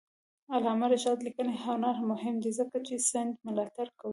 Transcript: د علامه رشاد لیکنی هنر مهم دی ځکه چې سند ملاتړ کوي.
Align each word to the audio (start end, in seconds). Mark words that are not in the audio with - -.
د 0.47 0.49
علامه 0.55 0.87
رشاد 0.93 1.19
لیکنی 1.27 1.53
هنر 1.63 1.95
مهم 2.11 2.35
دی 2.43 2.51
ځکه 2.59 2.77
چې 2.87 2.95
سند 3.09 3.31
ملاتړ 3.45 3.87
کوي. 3.99 4.09